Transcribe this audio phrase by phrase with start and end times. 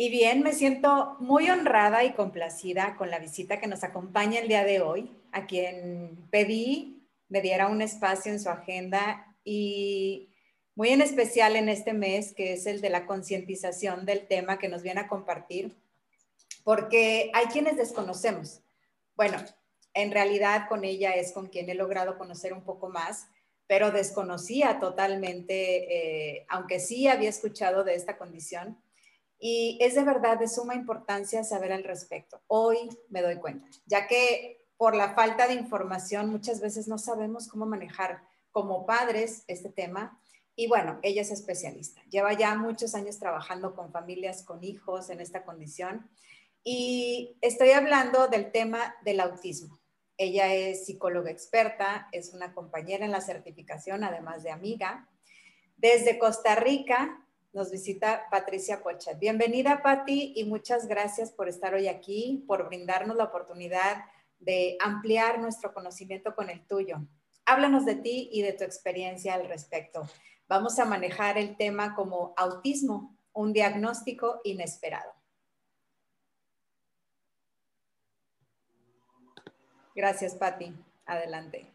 [0.00, 4.46] Y bien, me siento muy honrada y complacida con la visita que nos acompaña el
[4.46, 10.28] día de hoy, a quien pedí me diera un espacio en su agenda y
[10.76, 14.68] muy en especial en este mes, que es el de la concientización del tema que
[14.68, 15.76] nos viene a compartir,
[16.62, 18.60] porque hay quienes desconocemos.
[19.16, 19.38] Bueno,
[19.94, 23.26] en realidad con ella es con quien he logrado conocer un poco más,
[23.66, 28.78] pero desconocía totalmente, eh, aunque sí había escuchado de esta condición
[29.38, 32.40] y es de verdad de suma importancia saber al respecto.
[32.48, 37.48] Hoy me doy cuenta, ya que por la falta de información muchas veces no sabemos
[37.48, 40.20] cómo manejar como padres este tema.
[40.56, 42.02] Y bueno, ella es especialista.
[42.10, 46.10] Lleva ya muchos años trabajando con familias, con hijos en esta condición.
[46.64, 49.78] Y estoy hablando del tema del autismo.
[50.16, 55.08] Ella es psicóloga experta, es una compañera en la certificación, además de amiga.
[55.76, 59.18] Desde Costa Rica nos visita Patricia Pochat.
[59.18, 64.04] Bienvenida, Patti, y muchas gracias por estar hoy aquí, por brindarnos la oportunidad
[64.38, 66.98] de ampliar nuestro conocimiento con el tuyo.
[67.46, 70.06] Háblanos de ti y de tu experiencia al respecto.
[70.48, 75.12] Vamos a manejar el tema como autismo, un diagnóstico inesperado.
[79.94, 80.74] Gracias, Patti.
[81.06, 81.72] Adelante.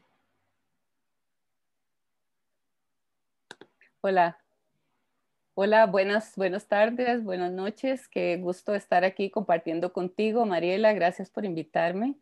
[4.02, 4.43] Hola,
[5.56, 8.08] Hola, buenas, buenas tardes, buenas noches.
[8.08, 10.94] Qué gusto estar aquí compartiendo contigo, Mariela.
[10.94, 12.16] Gracias por invitarme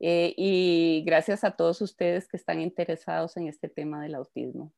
[0.00, 4.70] eh, y gracias a todos ustedes que están interesados en este tema del autismo.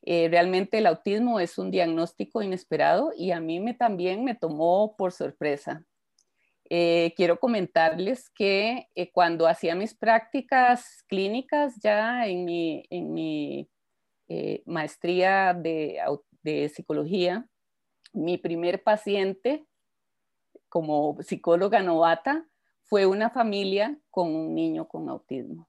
[0.00, 4.96] Eh, realmente el autismo es un diagnóstico inesperado y a mí me, también me tomó
[4.96, 5.84] por sorpresa.
[6.70, 13.68] Eh, quiero comentarles que cuando hacía mis prácticas clínicas ya en mi, en mi
[14.64, 16.00] maestría de,
[16.46, 17.46] de psicología,
[18.12, 19.66] mi primer paciente
[20.68, 22.46] como psicóloga novata
[22.84, 25.68] fue una familia con un niño con autismo.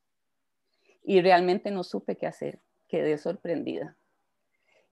[1.03, 3.97] Y realmente no supe qué hacer, quedé sorprendida.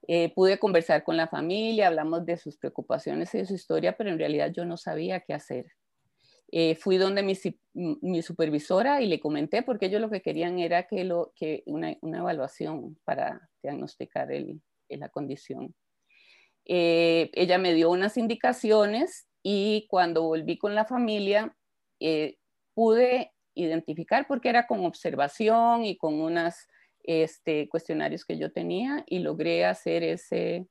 [0.07, 4.09] Eh, pude conversar con la familia, hablamos de sus preocupaciones y de su historia, pero
[4.09, 5.65] en realidad yo no sabía qué hacer.
[6.51, 11.03] Eh, fui donde mi, supervisora y le comenté porque ellos lo que querían era que,
[11.03, 15.73] lo, que una, una evaluación para diagnosticar el, la condición.
[16.65, 21.55] Eh, ella me dio unas indicaciones y cuando volví con la familia
[21.99, 22.37] eh,
[22.73, 26.55] pude identificar porque era con observación y con unos
[27.03, 30.67] este, cuestionarios que yo tenía y logré hacer ese,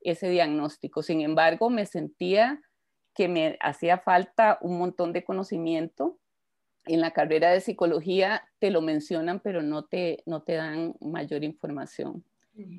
[0.00, 1.02] diagnóstico.
[1.02, 2.60] Sin embargo, me sentía
[3.14, 6.18] que me hacía falta un montón de conocimiento.
[6.86, 12.24] En la carrera de psicología te lo mencionan, pero no te dan mayor información.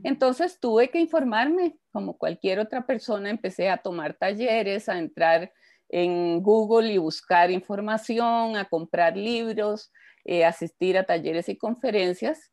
[0.03, 5.51] Entonces tuve que informarme, como cualquier otra persona, empecé a tomar talleres, a entrar
[5.89, 9.91] en Google y buscar información, a comprar libros,
[10.23, 12.51] eh, asistir a talleres y conferencias.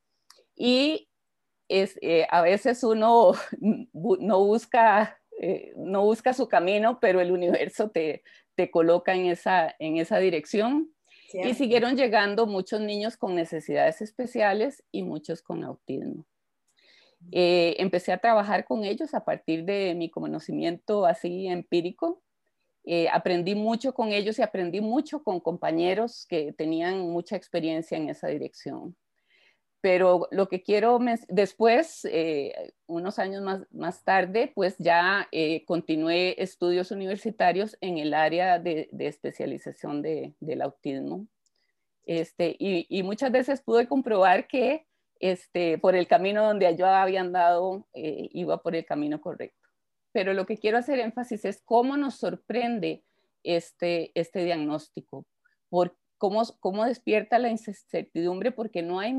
[0.57, 1.09] Y
[1.69, 3.33] es, eh, a veces uno
[3.93, 8.23] no busca, eh, no busca su camino, pero el universo te,
[8.55, 10.93] te coloca en esa, en esa dirección.
[11.35, 16.27] Y siguieron llegando muchos niños con necesidades especiales y muchos con autismo.
[17.31, 22.23] Eh, empecé a trabajar con ellos a partir de mi conocimiento así empírico.
[22.85, 28.09] Eh, aprendí mucho con ellos y aprendí mucho con compañeros que tenían mucha experiencia en
[28.11, 28.97] esa dirección.
[29.81, 35.29] Pero lo que quiero, después, eh, unos años más, más, tarde, pues ya
[35.67, 41.27] continué estudios universitarios en el área de, especialización de, del autismo.
[42.05, 44.87] Este, y, muchas veces pude comprobar que
[45.23, 49.69] este, por el camino donde yo había andado, eh, iba por el camino correcto.
[50.11, 53.05] Pero lo que quiero hacer énfasis es cómo nos sorprende
[53.45, 55.25] este, este diagnóstico,
[55.69, 59.17] por cómo, cómo despierta la incertidumbre, porque no hay,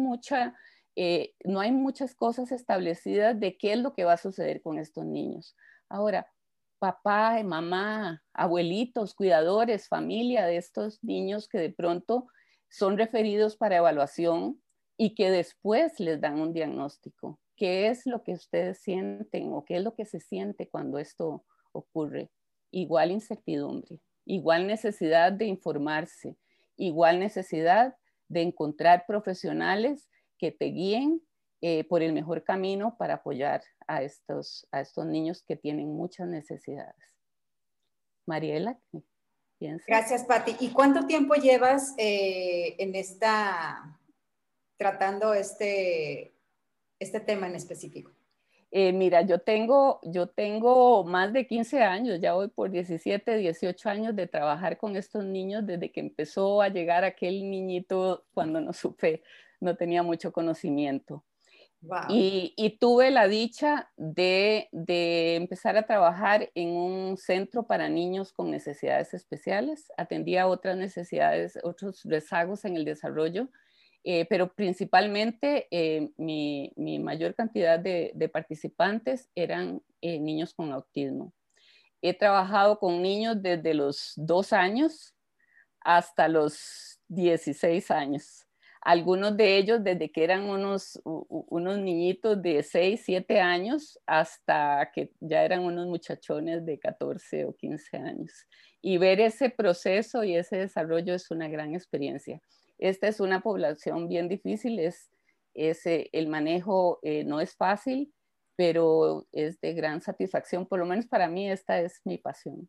[0.97, 4.79] eh, no hay muchas cosas establecidas de qué es lo que va a suceder con
[4.79, 5.55] estos niños.
[5.87, 6.27] Ahora,
[6.79, 12.27] papá, mamá, abuelitos, cuidadores, familia de estos niños que de pronto
[12.67, 14.61] son referidos para evaluación
[14.97, 17.39] y que después les dan un diagnóstico.
[17.55, 21.45] ¿Qué es lo que ustedes sienten o qué es lo que se siente cuando esto
[21.71, 22.31] ocurre?
[22.73, 26.35] igual incertidumbre, igual necesidad de informarse,
[26.75, 27.95] igual necesidad
[28.27, 30.09] de encontrar profesionales
[30.39, 31.21] que te guíen
[31.61, 36.27] eh, por el mejor camino para apoyar a estos, a estos niños que tienen muchas
[36.27, 37.15] necesidades.
[38.25, 38.79] Mariela,
[39.59, 39.85] piensa.
[39.87, 40.55] Gracias, Patti.
[40.59, 43.99] ¿Y cuánto tiempo llevas eh, en esta,
[44.83, 46.33] tratando este,
[46.99, 48.11] este tema en específico?
[48.69, 53.89] Eh, mira, yo tengo, yo tengo más de 15 años, ya voy por 17, 18
[53.89, 58.73] años de trabajar con estos niños desde que empezó a llegar aquel niñito cuando no
[58.73, 59.23] supe,
[59.61, 61.23] no tenía mucho conocimiento.
[62.09, 68.51] Y, tuve la dicha de, de, empezar a trabajar en un centro para niños con
[68.51, 69.91] necesidades especiales.
[69.97, 73.49] Atendía otras necesidades, otros rezagos en el desarrollo
[74.05, 81.33] eh, pero principalmente eh, mi, mayor cantidad de, participantes eran eh, niños con autismo.
[82.01, 85.15] He trabajado con niños desde los dos años
[85.79, 88.45] hasta los 16 años.
[88.81, 95.13] Algunos de ellos desde que eran unos, unos niñitos de 6, 7 años hasta que
[95.21, 98.33] ya eran unos muchachones de 14 o 15 años.
[98.81, 102.41] Y ver ese proceso y ese desarrollo es una gran experiencia.
[102.83, 105.09] Esta es una población bien difícil, es,
[105.53, 108.13] eh, el manejo eh, no es fácil,
[108.57, 110.65] pero es de gran satisfacción.
[110.67, 112.67] Por lo menos para mí esta es mi pasión.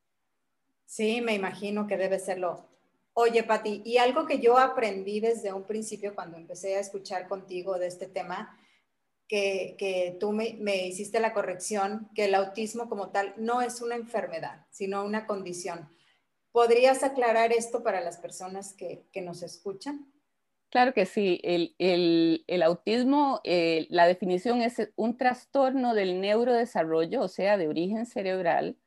[0.87, 2.65] Sí, me imagino que debe serlo.
[3.13, 7.77] Oye, Pati, y algo que yo aprendí desde un principio cuando empecé a escuchar contigo
[7.77, 8.57] de este tema,
[9.27, 13.97] que, tú me, me, hiciste la corrección, que el autismo como tal no es una
[13.97, 15.89] enfermedad, sino una condición.
[16.55, 20.07] ¿Podrías aclarar esto para las personas que, nos escuchan?
[20.71, 21.41] Claro que sí.
[21.43, 28.79] El, autismo, eh, la definición es un trastorno del neurodesarrollo, o sea, de origen cerebral,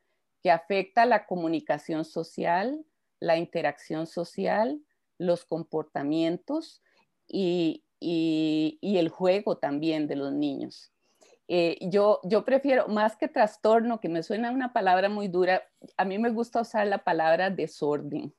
[0.42, 2.86] que afecta la comunicación social,
[3.20, 4.80] la interacción social,
[5.18, 6.82] los comportamientos
[7.26, 10.90] y el juego también de los niños.
[11.50, 15.62] Eh, yo, prefiero, más que trastorno, que me suena una palabra muy dura,
[15.96, 18.34] a mí me gusta usar la palabra desorden.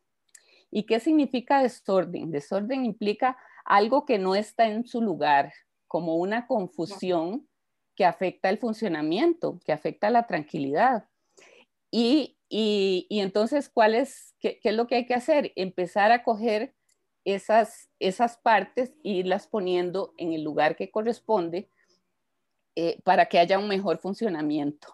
[0.70, 2.30] ¿Y qué significa desorden?
[2.30, 3.36] Desorden implica
[3.66, 5.52] algo que no está en su lugar,
[5.88, 7.48] como una confusión
[7.96, 11.06] que afecta el funcionamiento, que afecta la tranquilidad.
[11.90, 12.38] Y,
[13.10, 15.52] entonces, ¿cuál es, qué, qué, es lo que hay que hacer?
[15.56, 16.76] Empezar a coger
[17.26, 21.72] esas, esas partes e irlas poniendo en el lugar que corresponde
[22.82, 24.88] eh, para que haya un mejor funcionamiento.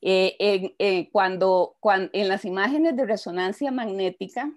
[0.00, 1.76] Eh, eh, cuando,
[2.14, 4.50] en las imágenes de resonancia magnética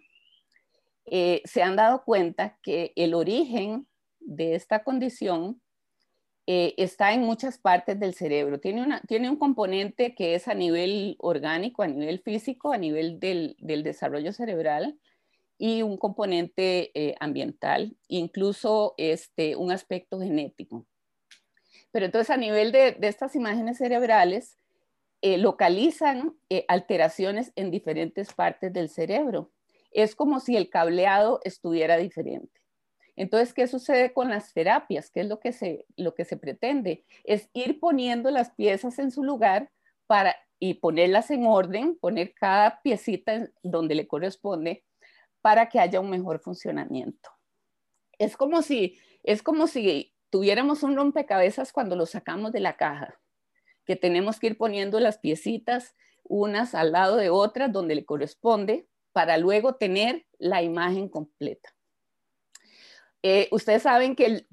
[1.04, 3.86] se han dado cuenta que el origen
[4.22, 5.62] de esta condición
[6.46, 8.62] está en muchas partes del cerebro.
[8.62, 13.20] Tiene, una, tiene un componente que es a nivel orgánico, a nivel físico, a nivel
[13.20, 14.98] del, desarrollo cerebral
[15.58, 20.86] y un componente ambiental, incluso este, un aspecto genético.
[21.92, 24.58] Pero entonces a nivel de, estas imágenes cerebrales,
[25.22, 29.52] eh, localizan eh, alteraciones en diferentes partes del cerebro.
[29.92, 32.62] Es como si el cableado estuviera diferente.
[33.16, 35.12] Entonces, ¿qué sucede con las terapias?
[35.12, 37.06] ¿Qué es lo que se, lo que se pretende?
[37.24, 39.70] Es ir poniendo las piezas en su lugar
[40.08, 44.84] para, y ponerlas en orden, poner cada piecita donde le corresponde
[45.42, 47.30] para que haya un mejor funcionamiento.
[48.18, 53.20] Es como si, es como si tuviéramos un rompecabezas cuando lo sacamos de la caja,
[53.86, 58.88] que tenemos que ir poniendo las piecitas unas al lado de otras donde le corresponde
[59.12, 61.76] para luego tener la imagen completa.
[63.24, 64.46] Eh, ustedes saben que,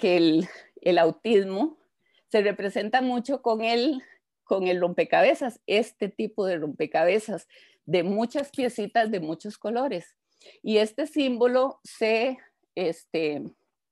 [0.82, 1.78] el, autismo
[2.26, 4.02] se representa mucho con el,
[4.44, 7.46] con el rompecabezas, este tipo de rompecabezas
[7.86, 10.16] de muchas piecitas de muchos colores.
[10.62, 12.36] Y este símbolo se,
[12.74, 13.42] este,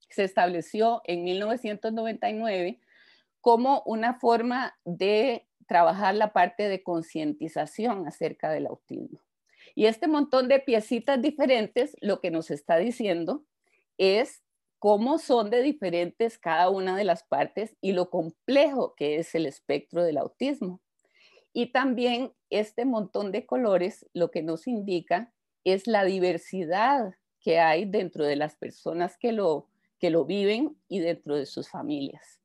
[0.09, 2.81] se estableció en 1999
[3.41, 9.21] como una forma de trabajar la parte de concientización acerca del autismo.
[9.75, 13.45] Y este montón de piecitas diferentes lo que nos está diciendo
[13.99, 14.43] es
[14.79, 19.47] cómo son de diferentes cada una de las partes y lo complejo que es el
[19.47, 20.81] espectro del autismo.
[21.53, 25.33] Y también este montón de colores lo que nos indica
[25.65, 31.01] es la diversidad que hay dentro de las personas que lo, que lo viven y
[31.01, 32.41] dentro de sus familias.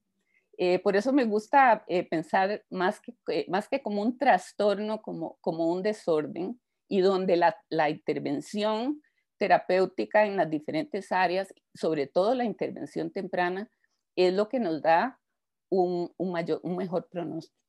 [0.58, 5.02] Eh, por eso me gusta eh, pensar más que, eh, más que como un trastorno,
[5.02, 9.02] como, como un desorden, y donde la, la, intervención
[9.38, 13.72] terapéutica en las diferentes áreas, sobre todo la intervención temprana,
[14.16, 15.20] es lo que nos da
[15.70, 17.62] un, un mayor, un mejor pronóstico.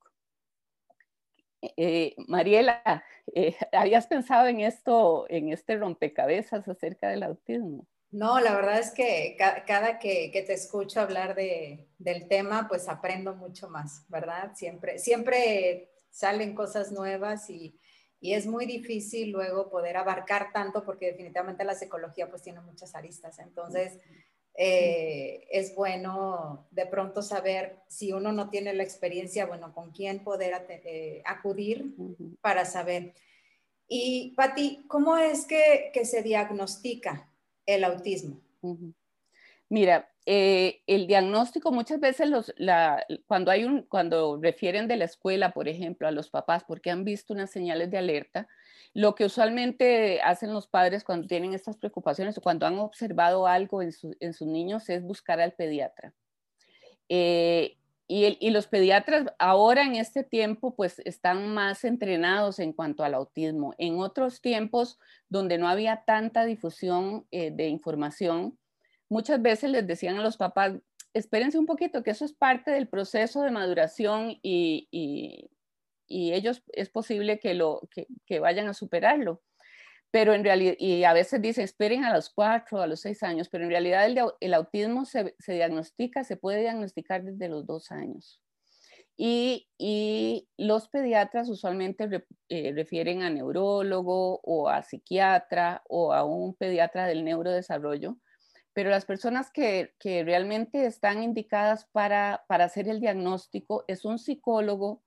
[1.76, 7.86] Eh, Mariela, eh, ¿habías pensado en esto, en este rompecabezas acerca del autismo?
[8.12, 13.34] No, la verdad es que cada, que, te escucho hablar de, del tema, pues aprendo
[13.34, 14.52] mucho más, ¿verdad?
[14.54, 17.80] Siempre, siempre salen cosas nuevas y,
[18.20, 22.94] y es muy difícil luego poder abarcar tanto porque definitivamente la psicología pues tiene muchas
[22.94, 23.38] aristas.
[23.38, 23.98] Entonces,
[24.54, 30.22] eh, es bueno de pronto saber si uno no tiene la experiencia, bueno, con quién
[30.22, 31.96] poder eh, acudir
[32.42, 33.14] para saber.
[33.88, 37.31] Y Patti, ¿cómo es que, que, se diagnostica
[37.66, 38.40] el autismo?
[39.68, 42.54] Mira, eh, el diagnóstico muchas veces los,
[43.26, 47.04] cuando hay un, cuando refieren de la escuela, por ejemplo, a los papás porque han
[47.04, 48.48] visto unas señales de alerta,
[48.94, 53.82] lo que usualmente hacen los padres cuando tienen estas preocupaciones o cuando han observado algo
[53.82, 56.12] en, sus niños es buscar al pediatra.
[57.08, 57.78] Eh,
[58.14, 63.74] y, los pediatras ahora en este tiempo pues están más entrenados en cuanto al autismo.
[63.78, 64.98] En otros tiempos
[65.30, 68.58] donde no había tanta difusión eh, de información,
[69.08, 70.74] muchas veces les decían a los papás,
[71.14, 75.48] espérense un poquito, que eso es parte del proceso de maduración y,
[76.06, 77.88] ellos es posible que, lo,
[78.26, 79.40] que, vayan a superarlo.
[80.12, 83.48] Pero en realidad, y a veces dicen, esperen a los cuatro, a los seis años,
[83.48, 84.06] pero en realidad
[84.40, 88.40] el, autismo se, diagnostica, se puede diagnosticar desde los dos años.
[89.16, 89.68] Y,
[90.56, 92.08] los pediatras usualmente
[92.48, 98.18] eh, refieren a neurólogo o a psiquiatra o a un pediatra del neurodesarrollo,
[98.74, 104.18] pero las personas que, que realmente están indicadas para, para hacer el diagnóstico es un
[104.18, 105.02] psicólogo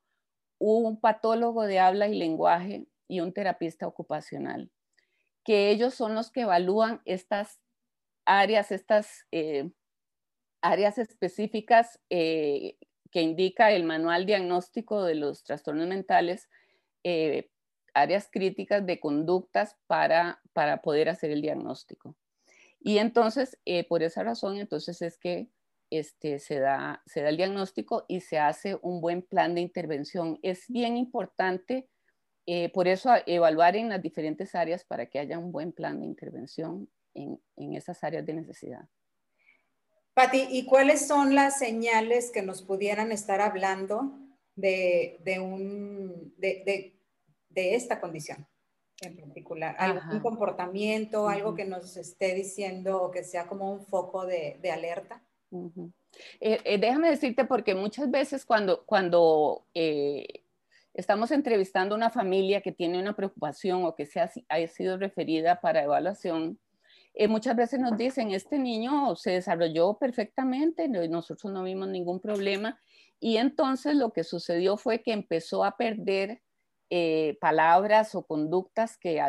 [0.57, 4.71] un patólogo de habla y lenguaje y un terapista ocupacional,
[5.45, 7.61] que ellos son los que evalúan estas
[8.25, 9.71] áreas, estas eh,
[10.61, 12.77] áreas específicas eh,
[13.11, 16.49] que indica el manual diagnóstico de los trastornos mentales,
[17.03, 17.51] eh,
[17.93, 22.17] áreas críticas de conductas para, para poder hacer el diagnóstico.
[22.79, 25.49] Y entonces, por esa razón, entonces es que
[25.89, 30.39] este, se, da, se da el diagnóstico y se hace un buen plan de intervención.
[30.41, 31.89] Es bien importante,
[32.47, 36.05] eh, por eso, evaluar en las diferentes áreas para que haya un buen plan de
[36.05, 37.39] intervención en,
[37.73, 38.87] esas áreas de necesidad.
[40.13, 44.17] Pati, ¿y cuáles son las señales que nos pudieran estar hablando
[44.55, 46.93] de, un, de,
[47.49, 48.47] esta condición
[49.01, 49.75] en particular?
[49.79, 55.21] ¿Algún comportamiento, algo que nos esté diciendo o que sea como un foco de, alerta?
[56.39, 60.44] Eh, eh, déjame decirte porque muchas veces cuando, cuando eh,
[60.95, 65.61] estamos entrevistando a una familia que tiene una preocupación o que se ha, sido referida
[65.61, 66.59] para evaluación,
[67.29, 72.79] muchas veces nos dicen, este niño se desarrolló perfectamente, nosotros no vimos ningún problema.
[73.19, 76.41] Y entonces lo que sucedió fue que empezó a perder
[77.39, 79.21] palabras o conductas que,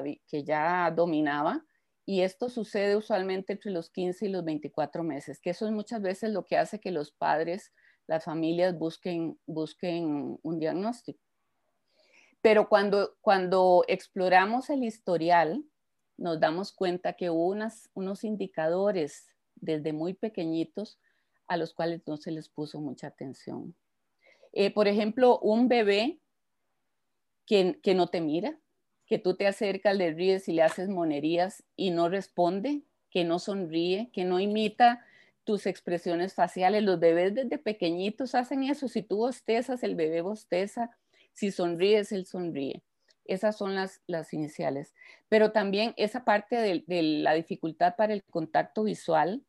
[0.44, 1.64] ya dominaba
[2.04, 6.00] y esto sucede usualmente entre los 15 y los 24 meses, que eso es muchas
[6.00, 7.72] veces lo que hace que los padres,
[8.06, 11.25] las familias busquen un diagnóstico.
[12.46, 15.64] Pero cuando, cuando exploramos el historial,
[16.16, 21.00] nos damos cuenta que hubo unas, unos indicadores desde muy pequeñitos
[21.48, 23.74] a los cuales no se les puso mucha atención.
[24.52, 26.20] Eh, por ejemplo, un bebé
[27.46, 28.56] que, que no te mira,
[29.06, 33.40] que tú te acercas, le ríes y le haces monerías y no responde, que no
[33.40, 35.04] sonríe, que no imita
[35.42, 36.84] tus expresiones faciales.
[36.84, 38.86] Los bebés desde pequeñitos hacen eso.
[38.86, 40.96] Si tú bostezas, el bebé bosteza.
[41.36, 42.82] Si sonríes, él sonríe.
[43.26, 44.94] Esas son las, las iniciales.
[45.28, 49.44] Pero también esa parte de, la dificultad para el contacto visual,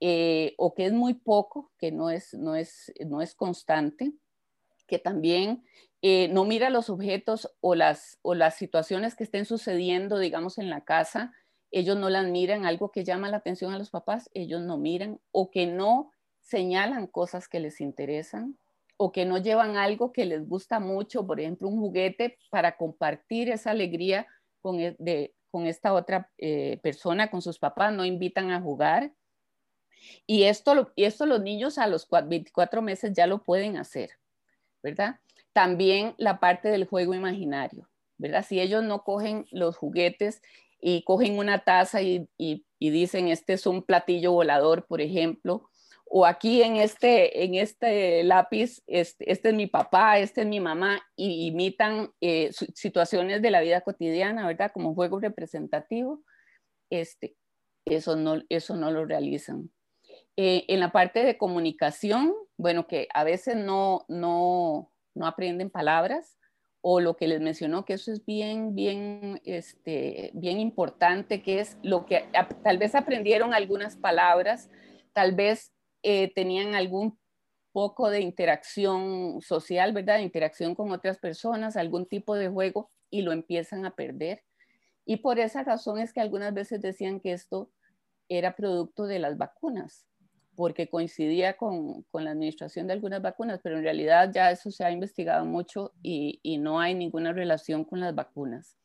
[0.00, 4.14] eh, o que es muy poco, que no es, no es, no es constante,
[4.86, 5.62] que también
[6.00, 10.70] eh, no mira los objetos o las, o las situaciones que estén sucediendo, digamos, en
[10.70, 11.34] la casa,
[11.70, 15.20] ellos no las miran, algo que llama la atención a los papás, ellos no miran
[15.30, 18.58] o que no señalan cosas que les interesan
[19.02, 23.50] o que no llevan algo que les gusta mucho, por ejemplo, un juguete para compartir
[23.50, 24.28] esa alegría
[24.60, 29.12] con, e, esta otra eh, persona, con sus papás, no invitan a jugar.
[30.24, 34.10] Y esto, y esto los niños a los 24 meses ya lo pueden hacer,
[34.84, 35.18] ¿verdad?
[35.52, 38.44] También la parte del juego imaginario, ¿verdad?
[38.48, 40.42] Si ellos no cogen los juguetes
[40.80, 42.28] y cogen una taza y,
[42.78, 45.68] dicen, este es un platillo volador, por ejemplo,
[46.14, 50.60] o aquí en este, en este lápiz, este, este es mi papá, este es mi
[50.60, 54.72] mamá, imitan eh, situaciones de la vida cotidiana, ¿verdad?
[54.74, 56.22] Como juego representativo,
[56.90, 57.34] este,
[57.86, 59.70] eso, no, eso no lo realizan.
[60.36, 66.36] Eh, en la parte de comunicación, bueno, que a veces no, no, no aprenden palabras
[66.82, 71.78] o lo que les mencionó, que eso es bien, bien, este, bien importante, que es
[71.82, 72.26] lo que
[72.62, 74.68] tal vez aprendieron algunas palabras,
[75.14, 75.71] tal vez
[76.02, 77.18] eh, tenían algún
[77.72, 80.18] poco de interacción social, ¿verdad?
[80.18, 84.42] interacción con otras personas, algún tipo de juego y lo empiezan a perder.
[85.04, 87.70] Y por esa razón es que algunas veces decían que esto
[88.28, 90.06] era producto de las vacunas,
[90.54, 94.90] porque coincidía con, la administración de algunas vacunas, pero en realidad ya eso se ha
[94.90, 98.76] investigado mucho y, no hay ninguna relación con las vacunas.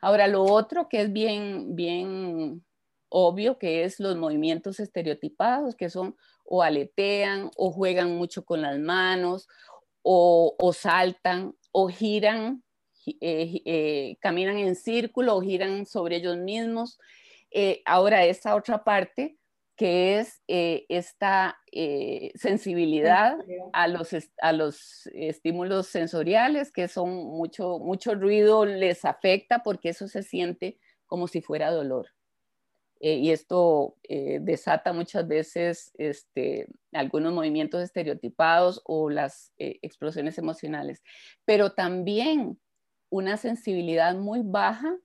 [0.00, 2.64] Ahora, lo otro que es bien, bien
[3.08, 8.78] obvio, que es los movimientos estereotipados, que son o aletean o juegan mucho con las
[8.78, 9.48] manos
[10.04, 12.62] o, saltan o giran,
[13.06, 16.98] eh, eh, caminan en círculo o giran sobre ellos mismos.
[17.50, 19.38] Eh, ahora, esa otra parte
[19.76, 21.58] que es esta
[22.36, 23.36] sensibilidad
[23.72, 24.10] a los,
[24.40, 30.78] a los estímulos sensoriales, que son mucho, mucho ruido les afecta porque eso se siente
[31.06, 32.06] como si fuera dolor.
[33.00, 41.02] Eh, y esto desata muchas veces este, algunos movimientos estereotipados o las explosiones emocionales.
[41.44, 42.58] Pero también
[43.10, 44.96] una sensibilidad muy baja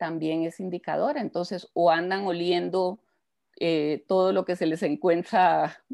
[0.00, 1.20] también es indicadora.
[1.20, 3.02] Entonces, o andan oliendo
[3.58, 5.84] eh, todo lo que se les encuentra,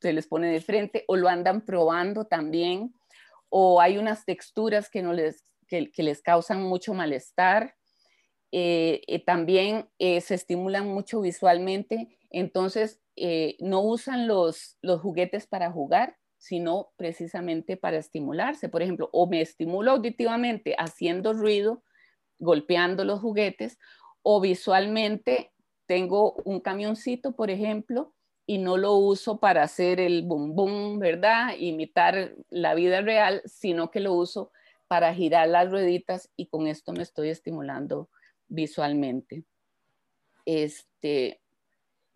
[0.00, 2.94] se les pone de frente o lo andan probando también,
[3.48, 7.74] o hay unas texturas que, no les, que, les causan mucho malestar.
[8.52, 13.00] Eh, eh, también se estimulan mucho visualmente, entonces
[13.60, 18.68] no usan los, los juguetes para jugar, sino precisamente para estimularse.
[18.68, 21.82] Por ejemplo, o me estimulo auditivamente haciendo ruido,
[22.38, 23.78] golpeando los juguetes,
[24.22, 25.52] o visualmente
[25.86, 28.14] tengo un camioncito, por ejemplo,
[28.46, 31.54] y no lo uso para hacer el boom boom, ¿verdad?
[31.58, 34.50] Imitar la vida real, sino que lo uso
[34.88, 38.10] para girar las rueditas y con esto me estoy estimulando
[38.52, 39.44] visualmente.
[40.44, 41.40] Este,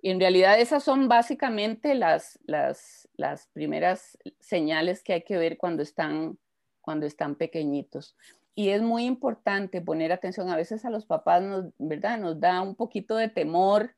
[0.03, 5.83] en realidad esas son básicamente las, las, las primeras señales que hay que ver cuando
[5.83, 6.39] están,
[6.81, 8.17] cuando están pequeñitos
[8.59, 10.49] y es muy importante poner atención.
[10.49, 12.19] A veces a los papás nos, ¿verdad?
[12.19, 13.95] nos da un poquito de temor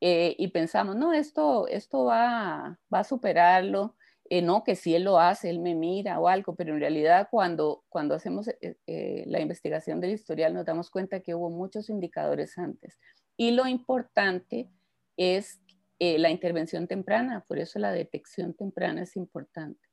[0.00, 3.94] eh, y pensamos, no, esto, esto va, va a superarlo.
[4.30, 7.28] Eh, no, que si él lo hace, él me mira o algo, pero en realidad
[7.30, 12.56] cuando, cuando hacemos eh, la investigación del historial nos damos cuenta que hubo muchos indicadores
[12.56, 12.98] antes.
[13.36, 14.70] Y lo importante
[15.16, 15.60] es
[15.98, 19.86] la intervención temprana, por eso la detección temprana es importante.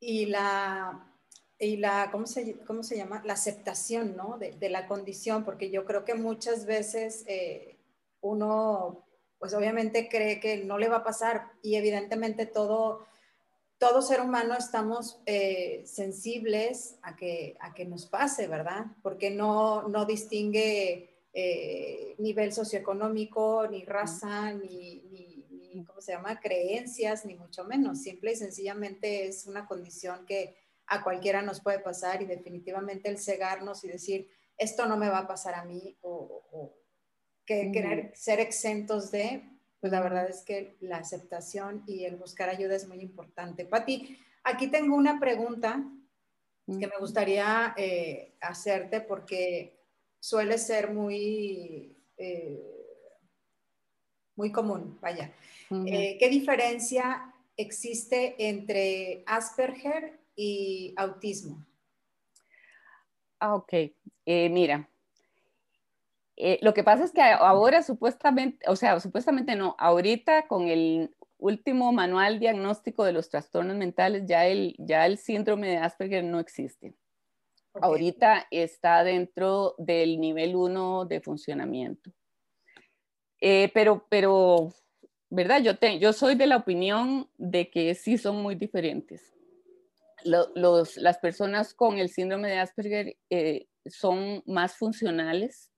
[0.00, 1.14] Y la
[1.58, 3.22] y la, ¿cómo se, cómo se llama?
[3.24, 4.38] La aceptación, ¿no?
[4.38, 7.78] De, de, la condición, porque yo creo que muchas veces eh,
[8.20, 9.03] uno,
[9.44, 13.04] pues obviamente cree que no le va a pasar y evidentemente todo,
[13.76, 18.86] todo ser humano estamos eh, sensibles a que, a que nos pase, ¿verdad?
[19.02, 26.40] Porque no, no distingue eh, nivel socioeconómico, ni raza, ni, ni, ni, ¿cómo se llama?
[26.40, 28.00] Creencias, ni mucho menos.
[28.00, 33.18] Simple y sencillamente es una condición que a cualquiera nos puede pasar y definitivamente el
[33.18, 34.26] cegarnos y decir,
[34.56, 36.78] esto no me va a pasar a mí o,
[37.46, 39.42] que querer ser exentos de,
[39.80, 43.64] pues la verdad es que la aceptación y el buscar ayuda es muy importante.
[43.64, 45.84] Pati, aquí tengo una pregunta
[46.66, 49.78] que me gustaría eh, hacerte porque
[50.18, 52.86] suele ser muy, eh,
[54.36, 55.32] muy común, vaya.
[55.86, 61.64] Eh, ¿Qué diferencia existe entre Asperger y autismo?
[63.40, 63.74] Ah, ok.
[64.24, 64.88] Mira,
[66.36, 71.14] eh, lo que pasa es que ahora supuestamente, o sea, supuestamente no, ahorita con el
[71.38, 76.40] último manual diagnóstico de los trastornos mentales, ya el, ya el síndrome de Asperger no
[76.40, 76.94] existe.
[77.74, 82.12] Ahorita está dentro del nivel 1 de funcionamiento.
[83.40, 84.68] Eh, pero, pero,
[85.28, 85.60] ¿verdad?
[85.60, 89.34] Yo, te, yo soy de la opinión de que sí son muy diferentes
[90.24, 95.70] las personas con el síndrome de Asperger eh, son más funcionales,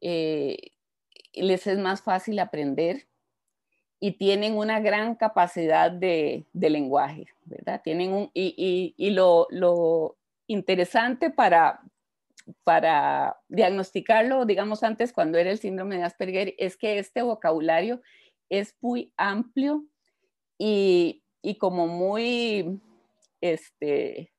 [0.00, 0.72] eh,
[1.34, 3.06] les es más fácil aprender
[3.98, 7.80] y tienen una gran capacidad de, lenguaje, ¿verdad?
[7.82, 11.80] Tienen un, y, lo, interesante para,
[12.62, 18.00] para diagnosticarlo, digamos antes cuando era el síndrome de Asperger, es que este vocabulario
[18.48, 19.84] es muy amplio
[20.58, 22.80] y, y como muy
[23.40, 24.32] este,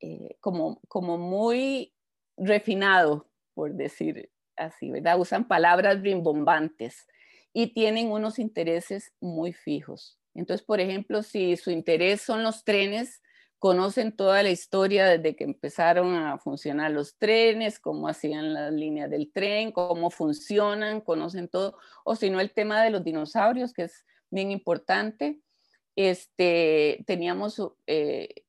[0.00, 1.92] eh, como, como muy
[2.36, 3.29] refinado,
[3.60, 5.20] por decir así, ¿verdad?
[5.20, 7.06] Usan palabras rimbombantes
[7.52, 10.18] y tienen unos intereses muy fijos.
[10.32, 13.20] Entonces, por ejemplo, si su interés son los trenes,
[13.58, 19.10] conocen toda la historia desde que empezaron a funcionar los trenes, cómo hacían las líneas
[19.10, 23.82] del tren, cómo funcionan, conocen todo, o si no el tema de los dinosaurios, que
[23.82, 25.38] es bien importante.
[25.96, 28.46] Este, teníamos eh,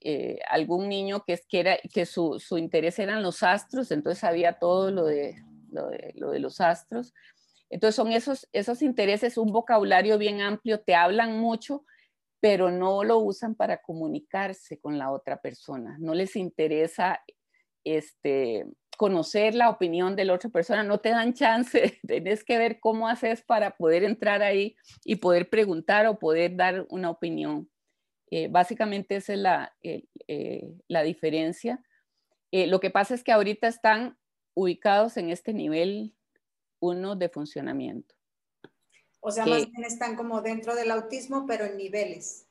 [0.00, 4.58] eh, algún niño que, que, era, que su, su, interés eran los astros, entonces sabía
[4.58, 5.36] todo lo de,
[5.70, 7.12] lo de, lo de los astros.
[7.70, 11.84] Entonces son esos, esos intereses, un vocabulario bien amplio, te hablan mucho,
[12.40, 15.96] pero no lo usan para comunicarse con la otra persona.
[15.98, 17.22] No les interesa
[17.84, 18.66] este,
[18.96, 23.08] conocer la opinión de la otra persona, no te dan chance, tienes que ver cómo
[23.08, 27.68] haces para poder entrar ahí y poder preguntar o poder dar una opinión.
[28.30, 31.82] Eh, básicamente esa es la, eh, la diferencia.
[32.50, 34.18] Eh, lo que pasa es que ahorita están
[34.54, 36.14] ubicados en este nivel
[36.80, 38.14] 1 de funcionamiento.
[39.20, 42.46] O sea, más bien están como dentro del autismo, pero en niveles.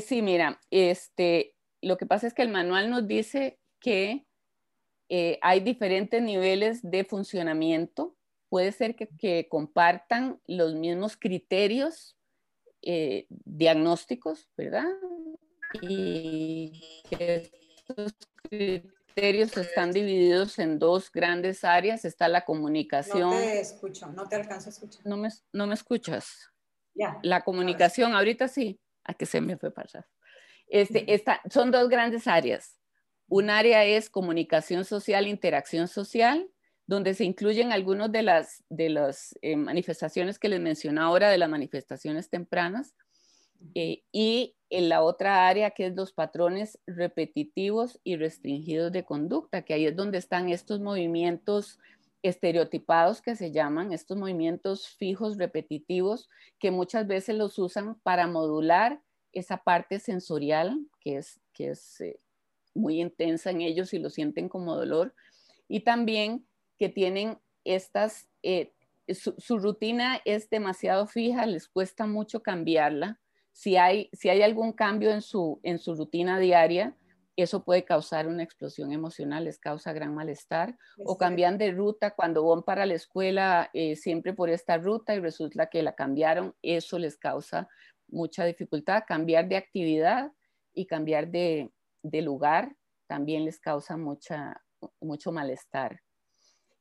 [0.00, 4.26] Sí, mira, este, lo que pasa es que el manual nos dice que
[5.08, 8.16] eh, hay diferentes niveles de funcionamiento.
[8.48, 12.16] Puede ser que, compartan los mismos criterios
[12.88, 14.86] eh, diagnósticos, ¿verdad?
[15.82, 18.14] Y que estos
[18.48, 22.04] criterios están divididos en dos grandes áreas.
[22.04, 23.30] Está la comunicación.
[23.30, 25.04] No te escucho, no te alcanzo a escuchar.
[25.04, 26.52] No me, no me escuchas.
[26.94, 27.18] Ya.
[27.22, 30.06] La comunicación, ahorita sí, a que se me fue pasar.
[30.68, 32.78] Este, esta, son dos grandes áreas.
[33.26, 36.48] Un área es comunicación social, interacción social,
[36.86, 41.38] donde se incluyen algunas de las, de las eh, manifestaciones que les mencioné ahora, de
[41.38, 42.94] las manifestaciones tempranas.
[43.74, 49.62] Eh, y en la otra área que es los patrones repetitivos y restringidos de conducta,
[49.62, 51.78] que ahí es donde están estos movimientos
[52.22, 59.00] estereotipados que se llaman, estos movimientos fijos repetitivos, que muchas veces los usan para modular
[59.32, 62.18] esa parte sensorial que es, que es eh,
[62.74, 65.14] muy intensa en ellos y lo sienten como dolor,
[65.68, 66.46] y también
[66.78, 68.72] que tienen estas, eh,
[69.08, 73.20] su, su, rutina es demasiado fija, les cuesta mucho cambiarla,
[73.52, 76.94] si hay, si hay algún cambio en su, en su rutina diaria,
[77.36, 82.46] eso puede causar una explosión emocional, les causa gran malestar, o cambian de ruta cuando
[82.46, 86.98] van para la escuela eh, siempre por esta ruta y resulta que la cambiaron, eso
[86.98, 87.68] les causa
[88.08, 89.04] mucha dificultad.
[89.06, 90.32] Cambiar de actividad
[90.72, 91.70] y cambiar de,
[92.02, 92.74] de lugar
[93.06, 94.62] también les causa mucha,
[95.00, 96.00] mucho malestar.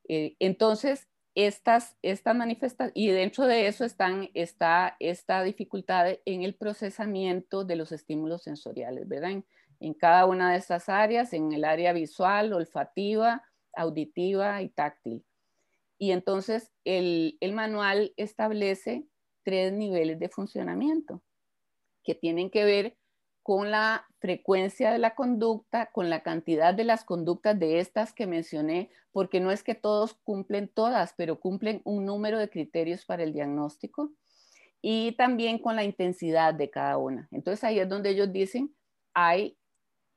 [0.07, 6.55] Eh, entonces, estas, estas manifestaciones, y dentro de eso están, está esta dificultad en el
[6.55, 9.43] procesamiento de los estímulos sensoriales, ¿verdad?
[9.79, 15.23] En, cada una de estas áreas, en el área visual, olfativa, auditiva y táctil.
[15.97, 19.05] Y entonces el, el manual establece
[19.43, 21.21] tres niveles de funcionamiento
[22.03, 22.97] que tienen que ver
[23.45, 28.25] con la frecuencia de la conducta, con la cantidad de las conductas de estas que
[28.25, 33.21] mencioné, porque no es que todos cumplen todas, pero cumplen un número de criterios para
[33.21, 34.11] el diagnóstico
[34.81, 37.27] y también con la intensidad de cada una.
[37.29, 38.75] Entonces ahí es donde ellos dicen,
[39.13, 39.59] hay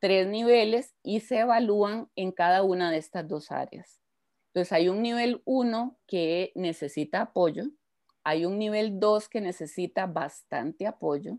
[0.00, 4.00] tres niveles y se evalúan en cada una de estas dos áreas.
[4.54, 7.64] Entonces hay un nivel 1 que necesita apoyo,
[8.24, 11.36] hay un nivel 2 que necesita bastante apoyo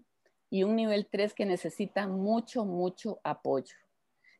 [0.49, 3.75] y un nivel 3 que necesita mucho, mucho apoyo.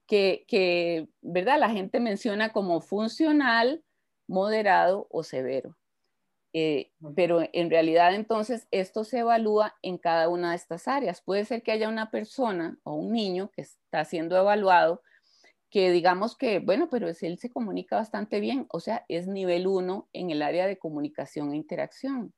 [0.08, 1.60] Que, que, ¿verdad?
[1.60, 3.84] La gente menciona como funcional,
[4.28, 5.78] moderado o severo.
[6.52, 11.22] Eh, pero en realidad entonces esto se evalúa en cada una de estas áreas.
[11.22, 15.02] Puede ser que haya una persona o un niño que está siendo evaluado
[15.70, 20.10] que digamos que, bueno, pero él se comunica bastante bien, o sea, es nivel 1
[20.14, 22.34] en el área de comunicación e interacción.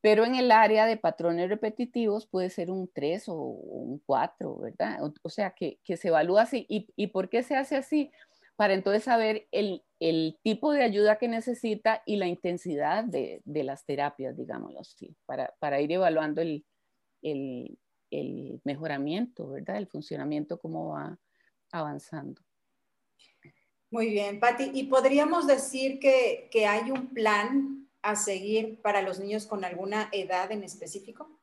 [0.00, 4.98] Pero en el área de patrones repetitivos puede ser un 3 o un 4, ¿verdad?
[5.22, 6.66] O, sea, que, se evalúa así.
[6.68, 8.10] ¿Y, por qué se hace así?
[8.54, 9.82] Para entonces saber el,
[10.42, 15.80] tipo de ayuda que necesita y la intensidad de, las terapias, digámoslo así, para, para
[15.80, 16.64] ir evaluando el,
[18.64, 19.78] mejoramiento, ¿verdad?
[19.78, 21.18] El funcionamiento, cómo va
[21.72, 22.40] avanzando.
[23.90, 24.70] Muy bien, Patti.
[24.74, 30.08] ¿Y podríamos decir que, que hay un plan a seguir para los niños con alguna
[30.12, 31.38] edad en específico?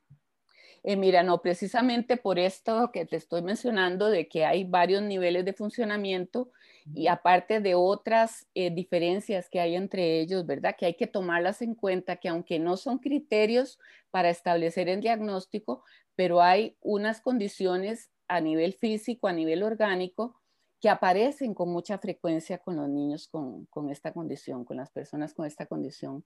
[0.88, 5.44] Eh, mira, no, precisamente por esto que te estoy mencionando, de que hay varios niveles
[5.44, 6.52] de funcionamiento
[6.94, 10.76] y aparte de otras eh, diferencias que hay entre ellos, ¿verdad?
[10.78, 13.80] Que hay que tomarlas en cuenta, que aunque no son criterios
[14.12, 15.84] para establecer el diagnóstico,
[16.16, 20.40] pero hay unas condiciones a nivel físico, a nivel orgánico,
[20.82, 25.34] que aparecen con mucha frecuencia con los niños con, con, esta condición, con las personas
[25.34, 26.24] con esta condición.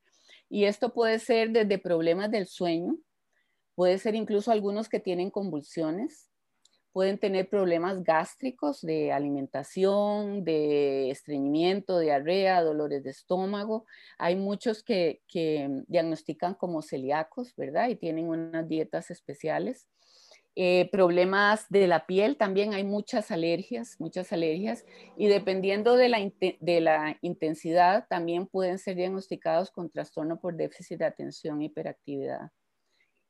[0.50, 2.98] Y esto puede ser desde problemas del sueño,
[3.76, 6.30] puede ser incluso algunos que tienen convulsiones,
[6.92, 13.86] pueden tener problemas gástricos de alimentación, de estreñimiento, diarrea, dolores de estómago.
[14.18, 15.22] Hay muchos que,
[15.88, 17.90] diagnostican como celíacos, ¿verdad?
[17.90, 19.88] Y tienen unas dietas especiales.
[20.62, 26.20] Eh, problemas de la piel, también hay muchas alergias, muchas alergias, y dependiendo de la,
[26.60, 32.52] de la intensidad, también pueden ser diagnosticados con trastorno por déficit de atención e hiperactividad.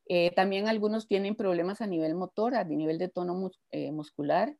[0.07, 4.57] Eh, también algunos tienen problemas a nivel motor, a nivel de tono eh, muscular.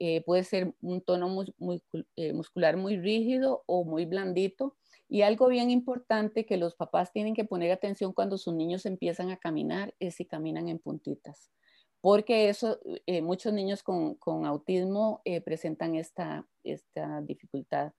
[0.00, 1.28] Eh, puede ser un tono
[1.58, 4.76] muscular muy rígido o muy blandito.
[5.08, 9.30] Y algo bien importante que los papás tienen que poner atención cuando sus niños empiezan
[9.30, 11.52] a caminar es si caminan en puntitas.
[12.00, 12.78] Porque eso,
[13.22, 17.92] muchos niños con, con autismo presentan esta, esta dificultad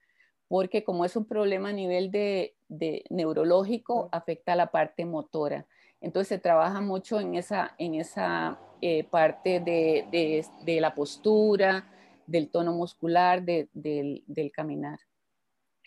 [0.49, 5.67] porque como es un problema a nivel de, de neurológico, afecta a la parte motora.
[6.01, 11.91] Entonces se trabaja mucho en esa, en esa eh, parte de, la postura,
[12.25, 14.99] del tono muscular, del, caminar.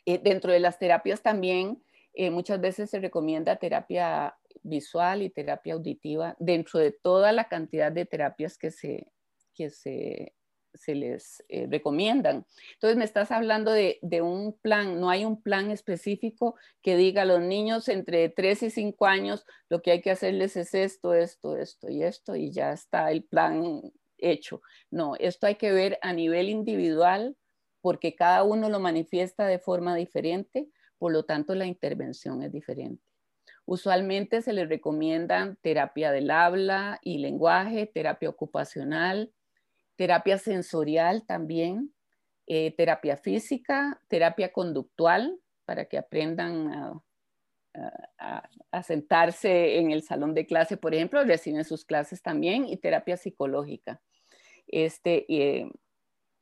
[0.05, 1.83] Eh, dentro de las terapias también
[2.14, 7.93] eh, muchas veces se recomienda terapia visual y terapia auditiva dentro de toda la cantidad
[7.93, 9.12] de terapias que se,
[9.55, 10.35] que se
[10.75, 12.47] se les eh, recomiendan.
[12.75, 17.27] Entonces me estás hablando de, un plan, no hay un plan específico que diga a
[17.27, 21.57] los niños entre 3 y 5 años lo que hay que hacerles es esto, esto,
[21.57, 23.83] esto y esto y ya está el plan
[24.19, 24.62] hecho.
[24.91, 27.37] No, esto hay que ver a nivel individual
[27.81, 33.12] porque cada uno lo manifiesta de forma diferente, por lo tanto la intervención es diferente.
[33.64, 39.33] Usualmente se les recomiendan terapia del habla y lenguaje, terapia ocupacional,
[39.96, 41.94] terapia sensorial también,
[42.46, 47.01] eh, terapia física, terapia conductual, para que aprendan
[48.18, 53.16] a, sentarse en el salón de clase, por ejemplo, reciben sus clases también, y terapia
[53.16, 54.03] psicológica.
[54.66, 55.25] Este,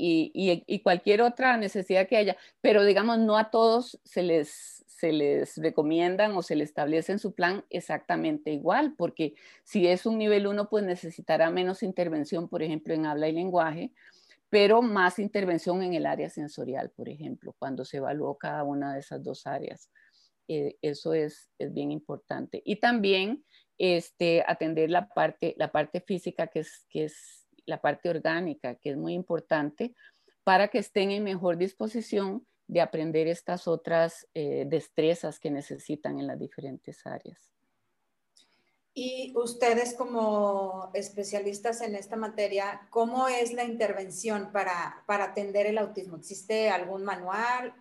[0.00, 5.56] y, cualquier otra necesidad que haya, pero digamos, no a todos se les, se les
[5.56, 9.34] recomiendan o se les establece en su plan exactamente igual, porque
[9.64, 13.92] si es un nivel 1, pues necesitará menos intervención, por ejemplo, en habla y lenguaje,
[14.48, 19.00] pero más intervención en el área sensorial, por ejemplo, cuando se evaluó cada una de
[19.00, 19.90] esas dos áreas.
[20.48, 22.60] Eh, eso es, es, bien importante.
[22.64, 23.44] Y también
[23.78, 27.39] este, atender la parte, la parte física, que es, que es
[27.70, 29.94] la parte orgánica, que es muy importante
[30.44, 36.26] para que estén en mejor disposición de aprender estas otras eh, destrezas que necesitan en
[36.26, 37.52] las diferentes áreas.
[38.92, 45.78] Y ustedes como especialistas en esta materia, ¿cómo es la intervención para, para atender el
[45.78, 46.16] autismo?
[46.16, 47.72] ¿Existe algún manual?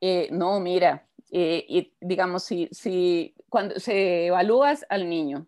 [0.00, 5.46] Eh, no, mira, eh, y digamos, si, si cuando se evalúas al niño,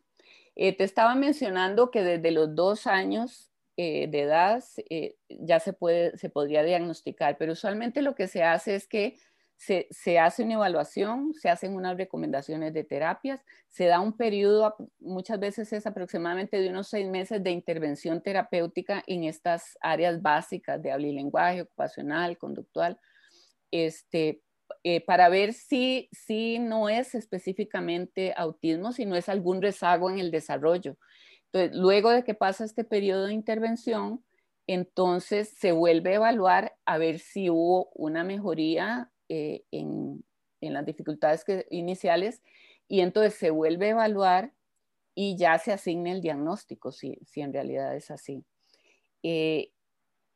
[0.54, 3.50] te estaba mencionando que desde los dos años
[3.82, 8.42] eh, de edad eh, ya se, puede, se podría diagnosticar, pero usualmente lo que se
[8.42, 9.16] hace es que
[9.56, 14.76] se, se, hace una evaluación, se hacen unas recomendaciones de terapias, se da un periodo,
[14.98, 20.82] muchas veces es aproximadamente de unos seis meses de intervención terapéutica en estas áreas básicas
[20.82, 23.00] de habla lenguaje, ocupacional, conductual,
[23.70, 24.42] este,
[24.84, 30.18] eh, para ver si, si no es específicamente autismo, si no es algún rezago en
[30.18, 30.96] el desarrollo.
[31.52, 34.24] Entonces, luego de que pasa este periodo de intervención,
[34.66, 40.24] entonces se vuelve a evaluar a ver si hubo una mejoría eh, en,
[40.60, 42.42] las dificultades iniciales
[42.86, 44.52] y entonces se vuelve a evaluar
[45.14, 48.44] y ya se asigna el diagnóstico, si, en realidad es así.
[49.22, 49.72] Eh,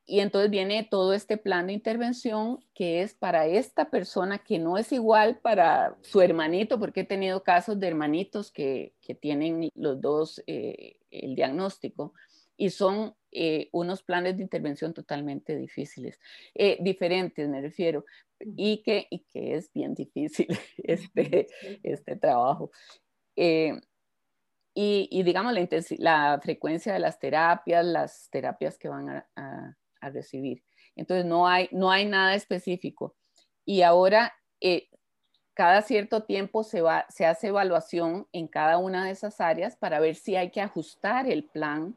[0.07, 4.77] y entonces viene todo este plan de intervención que es para esta persona que no
[4.77, 10.43] es igual para su hermanito, porque he tenido casos de hermanitos que, tienen los dos
[10.45, 12.13] eh, el diagnóstico
[12.55, 16.19] y son eh, unos planes de intervención totalmente difíciles,
[16.53, 18.05] eh, diferentes me refiero,
[18.39, 21.47] y que, y que es bien difícil este,
[21.81, 22.71] este trabajo.
[24.77, 29.75] Y, digamos la, la, frecuencia de las terapias, las terapias que van a a
[30.09, 30.63] recibir.
[30.95, 33.15] Entonces no hay, no hay nada específico.
[33.65, 34.87] Y ahora, eh,
[35.53, 39.99] cada cierto tiempo se, va, se hace evaluación en cada una de esas áreas para
[39.99, 41.95] ver si hay que ajustar el plan,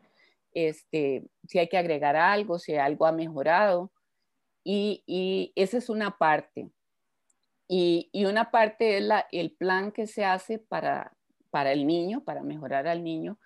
[0.53, 3.91] este, si hay que agregar algo, si algo ha mejorado.
[4.65, 6.71] Y, esa es una parte.
[7.67, 11.13] Y, y una parte es la, el plan que se hace para,
[11.51, 13.39] para el niño, para mejorar al niño,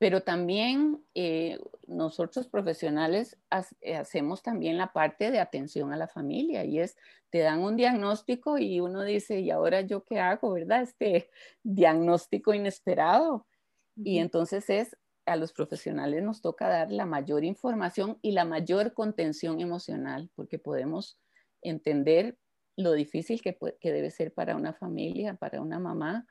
[0.00, 3.36] pero también eh, nosotros profesionales
[3.82, 6.96] eh, hacemos también la parte de atención a la familia y es,
[7.28, 10.80] te dan un diagnóstico y uno dice, ¿y ahora yo qué hago, verdad?
[10.80, 11.28] Este
[11.62, 13.46] diagnóstico inesperado.
[13.94, 18.94] Y entonces es a los profesionales nos toca dar la mayor información y la mayor
[18.94, 21.18] contención emocional, porque podemos
[21.60, 22.38] entender
[22.74, 26.26] lo difícil que, que debe ser para una familia, para una mamá,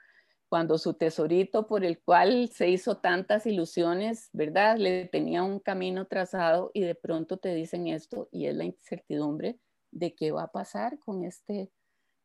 [0.50, 4.78] cuando su tesorito por el cual se hizo tantas ilusiones, ¿verdad?
[4.78, 9.60] Le tenía un camino trazado y de pronto te dicen esto y es la incertidumbre
[9.92, 11.72] de qué va a pasar con este,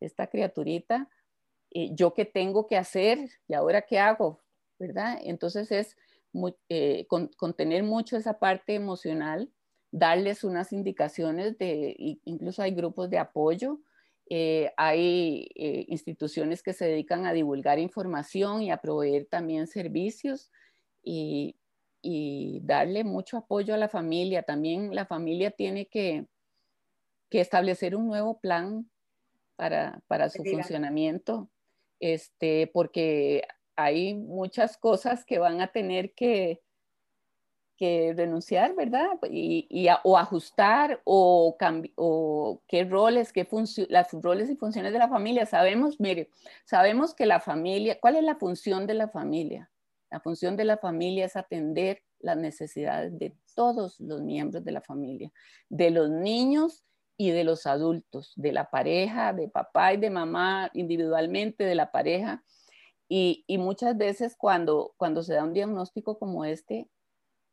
[0.00, 1.10] esta criaturita,
[1.70, 4.42] eh, yo qué tengo que hacer y ahora qué hago,
[4.78, 5.18] ¿verdad?
[5.22, 5.96] Entonces es
[6.70, 7.06] eh,
[7.36, 9.52] contener mucho esa parte emocional,
[9.90, 13.80] darles unas indicaciones de, incluso hay grupos de apoyo,
[14.30, 20.50] eh, hay eh, instituciones que se dedican a divulgar información y a proveer también servicios
[21.02, 21.56] y,
[22.62, 24.42] darle mucho apoyo a la familia.
[24.42, 26.26] También la familia tiene que,
[27.30, 28.88] establecer un nuevo plan
[29.56, 31.50] para, su funcionamiento,
[31.98, 33.42] este, porque
[33.74, 36.60] hay muchas cosas que van a tener que,
[38.16, 39.18] renunciar, ¿verdad?
[39.30, 41.56] Y, o ajustar o,
[41.96, 43.46] o qué roles, qué
[43.88, 45.46] las roles y funciones de la familia.
[45.46, 46.30] Sabemos, mire,
[46.64, 49.70] sabemos que la familia, ¿cuál es la función de la familia?
[50.10, 54.80] La función de la familia es atender las necesidades de todos los miembros de la
[54.80, 55.32] familia,
[55.68, 56.84] de los niños
[57.16, 61.90] y de los adultos, de la pareja, de papá y de mamá individualmente, de la
[61.90, 62.42] pareja.
[63.08, 66.88] Y, y muchas veces cuando, cuando se da un diagnóstico como este,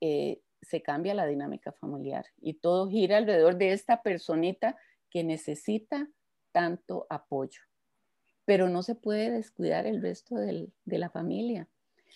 [0.02, 4.78] eh, se cambia la dinámica familiar y todo gira alrededor de esta personita
[5.10, 6.10] que necesita
[6.52, 7.62] tanto apoyo.
[8.46, 11.68] Pero no se puede descuidar el resto de la familia.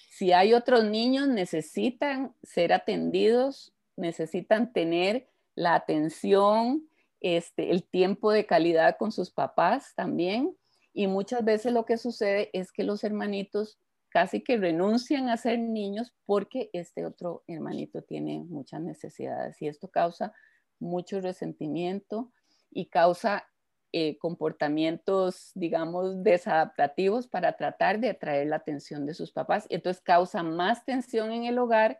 [0.09, 6.87] Si hay otros niños, necesitan ser atendidos, necesitan tener la atención,
[7.21, 10.55] este, el tiempo de calidad con sus papás también.
[10.93, 13.77] Y muchas veces lo que sucede es que los hermanitos
[14.15, 19.89] casi que renuncian a ser niños porque este otro hermanito tiene muchas necesidades y esto
[19.89, 20.31] causa
[20.79, 22.31] mucho resentimiento
[22.71, 23.45] y causa
[23.91, 29.67] eh, comportamientos, digamos, desadaptativos para tratar de atraer la atención de sus papás.
[29.69, 31.99] Entonces causa más tensión en el hogar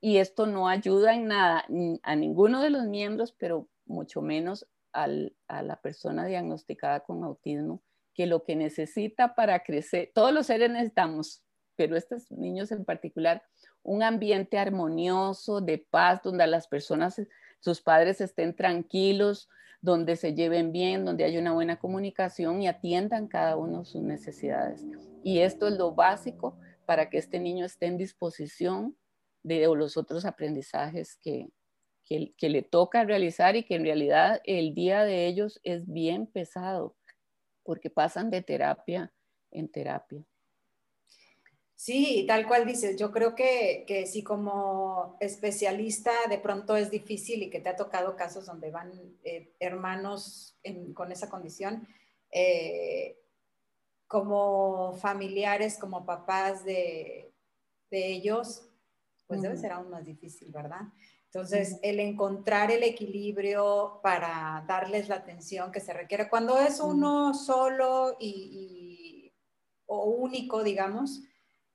[0.00, 1.64] y esto no ayuda en nada
[2.04, 7.82] a ninguno de los miembros, pero mucho menos a la persona diagnosticada con autismo
[8.14, 11.44] que lo que necesita para crecer, todos los seres necesitamos,
[11.76, 13.42] pero estos niños en particular,
[13.82, 17.20] un ambiente armonioso, de paz, donde las personas,
[17.60, 19.48] sus padres estén tranquilos,
[19.80, 24.84] donde se lleven bien, donde haya una buena comunicación y atiendan cada uno sus necesidades.
[25.24, 28.96] Y esto es lo básico para que este niño esté en disposición
[29.42, 31.48] de los otros aprendizajes que,
[32.04, 36.96] que, le toca realizar y que en realidad el día de ellos es bien pesado
[37.62, 39.12] porque pasan de terapia
[39.50, 40.24] en terapia.
[41.74, 47.42] Sí, tal cual dices, yo creo que, que si como especialista de pronto es difícil
[47.42, 48.92] y que te ha tocado casos donde van
[49.24, 50.58] eh, hermanos
[50.92, 51.88] con esa condición,
[52.30, 53.16] eh,
[54.06, 57.32] como familiares, como papás de,
[57.90, 58.68] ellos,
[59.26, 60.82] pues debe ser aún más difícil, ¿verdad?
[61.32, 66.28] Entonces, el encontrar el equilibrio para darles la atención que se requiere.
[66.28, 69.32] Cuando es uno solo y,
[69.86, 71.22] o único, digamos,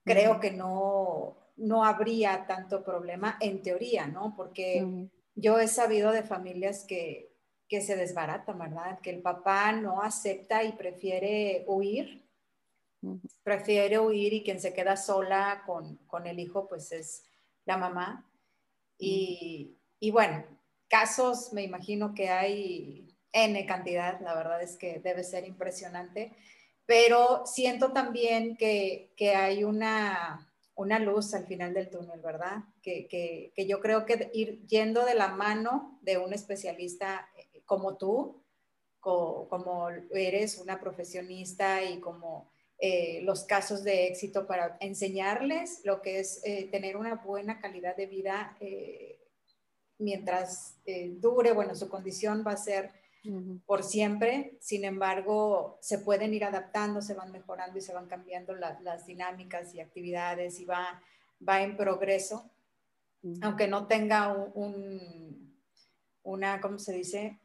[0.04, 4.34] creo que no, no habría tanto problema en teoría, ¿no?
[4.36, 7.34] Porque yo he sabido de familias que,
[7.70, 9.00] que se desbaratan, ¿verdad?
[9.00, 12.28] Que el papá no acepta y prefiere huir,
[13.42, 17.24] prefiere huir y quien se queda sola con, con el hijo, pues es
[17.64, 18.30] la mamá
[18.98, 19.78] y,
[20.12, 20.46] bueno,
[20.88, 26.32] casos me imagino que hay N cantidad, la verdad es que debe ser impresionante,
[26.86, 32.64] pero siento también que, hay una, luz al final del túnel, ¿verdad?
[32.82, 38.44] Que, yo creo que ir yendo de la mano de un especialista eh, como tú,
[39.00, 46.20] como eres una profesionista y como eh, los casos de éxito para enseñarles lo que
[46.20, 49.18] es eh, tener una buena calidad de vida eh,
[49.98, 50.76] mientras
[51.22, 52.92] dure, bueno, su condición va a ser
[53.66, 58.54] por siempre, sin embargo, se pueden ir adaptando, se van mejorando y se van cambiando
[58.54, 61.02] las dinámicas y actividades y va,
[61.48, 62.52] va en progreso,
[63.42, 65.56] aunque no tenga un,
[66.24, 67.40] una, ¿cómo se dice?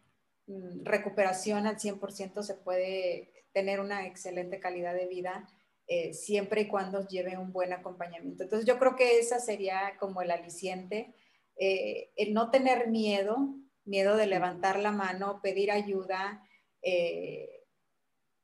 [0.48, 5.48] Mm, recuperación al 100% se puede tener una excelente calidad de vida
[5.92, 8.44] eh, siempre y cuando lleve un buen acompañamiento.
[8.44, 11.14] Entonces yo creo que esa sería como el aliciente,
[11.56, 16.46] eh, el no tener miedo, miedo de levantar la mano, pedir ayuda
[16.80, 17.64] eh,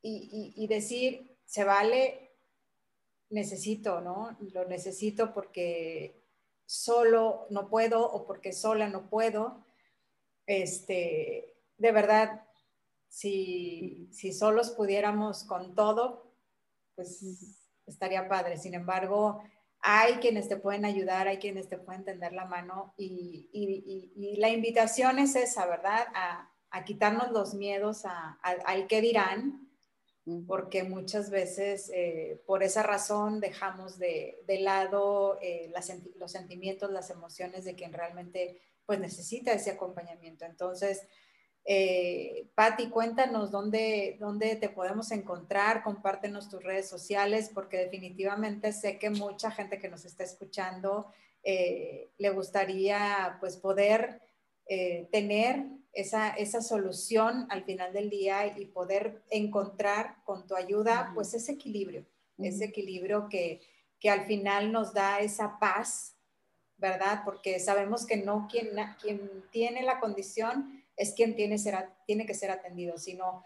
[0.03, 2.33] y, y, decir, se vale,
[3.31, 4.37] necesito, ¿no?
[4.53, 6.21] Lo necesito porque
[6.65, 9.65] solo no puedo o porque sola no puedo.
[10.47, 12.46] Este, de verdad,
[13.09, 16.35] si, si solos pudiéramos con todo,
[16.95, 17.23] pues
[17.87, 18.57] estaría padre.
[18.57, 19.43] Sin embargo,
[19.81, 24.49] hay quienes te pueden ayudar, hay quienes te pueden tender la mano y, y, la
[24.49, 26.07] invitación es esa, ¿verdad?
[26.15, 28.03] A, a quitarnos los miedos
[28.43, 29.67] al que dirán,
[30.49, 35.73] porque muchas veces eh, por esa razón dejamos de, de lado eh,
[36.17, 40.45] los sentimientos, las emociones de quien realmente pues necesita ese acompañamiento.
[40.45, 41.03] Entonces,
[41.69, 48.99] eh, Patti, cuéntanos dónde, dónde te podemos encontrar, compártenos tus redes sociales, porque definitivamente sé
[49.01, 51.07] que mucha gente que nos está escuchando
[51.43, 54.23] eh, le gustaría pues poder
[54.69, 61.11] eh, tener esa, esa, solución al final del día y poder encontrar con tu ayuda
[61.15, 62.07] pues ese equilibrio,
[62.39, 63.61] ese equilibrio que,
[63.99, 66.17] que al final nos da esa paz,
[66.77, 67.23] ¿verdad?
[67.25, 71.57] Porque sabemos que no quien, quien tiene la condición es quien tiene,
[72.07, 73.43] tiene que ser atendido, sino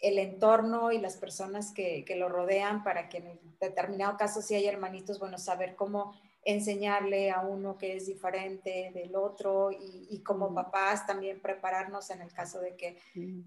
[0.00, 4.66] el entorno y las personas que, lo rodean para que en determinado caso, si hay
[4.66, 6.14] hermanitos, bueno, saber cómo
[6.44, 12.32] enseñarle a uno que es diferente del otro y, como papás también prepararnos en el
[12.32, 12.96] caso de que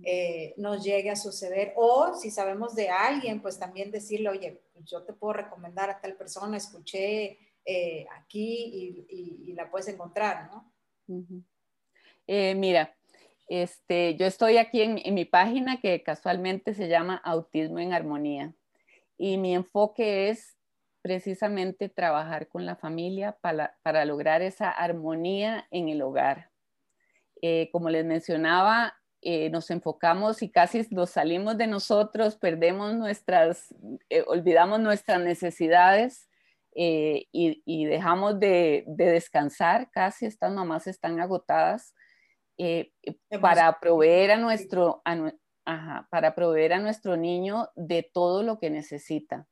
[0.03, 1.73] eh, nos llegue a suceder.
[1.77, 5.99] O si sabemos de alguien, pues también decirle, oye, pues yo te puedo recomendar a
[5.99, 10.73] tal persona, escuché eh, aquí y, la puedes encontrar, ¿no?
[12.25, 12.95] Eh, mira,
[13.51, 18.53] este, yo estoy aquí en, mi página que casualmente se llama Autismo en Armonía
[19.17, 20.57] y mi enfoque es
[21.01, 26.49] precisamente trabajar con la familia para, lograr esa armonía en el hogar.
[27.41, 33.75] Eh, como les mencionaba, eh, nos enfocamos y casi nos salimos de nosotros, perdemos nuestras,
[34.09, 36.29] eh, olvidamos nuestras necesidades
[36.73, 41.93] y, dejamos de, de, descansar, casi estas mamás están agotadas
[42.63, 42.91] eh,
[43.41, 45.01] para proveer a nuestro,
[46.11, 49.47] para proveer a nuestro niño de todo lo que necesita.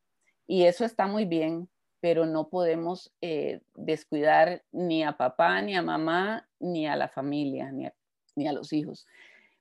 [0.45, 1.69] Y eso está muy bien,
[2.01, 7.71] pero no podemos eh, descuidar ni a papá, ni a mamá, ni a la familia,
[7.71, 7.95] ni a,
[8.35, 9.07] ni a los hijos.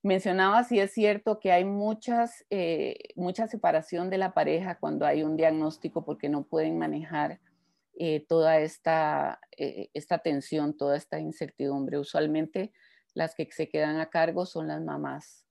[0.02, 5.22] Mencionaba si es cierto que hay muchas, eh, mucha separación de la pareja cuando hay
[5.22, 7.40] un diagnóstico porque no pueden manejar
[8.28, 11.98] toda esta, esta tensión, toda esta incertidumbre.
[11.98, 12.72] Usualmente
[13.18, 15.44] las que se quedan a cargo son las mamás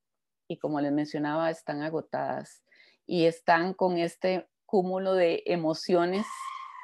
[0.48, 2.64] y como les mencionaba, están agotadas
[3.06, 6.26] y están con este cúmulo de emociones,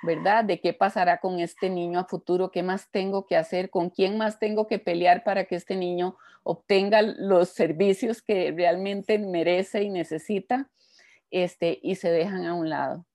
[0.04, 0.44] ¿verdad?
[0.44, 4.18] De qué pasará con este niño a futuro, qué más tengo que hacer, con quién
[4.18, 9.90] más tengo que pelear para que este niño obtenga los servicios que realmente merece y
[9.90, 10.70] necesita,
[11.32, 13.06] este, y se dejan a un lado.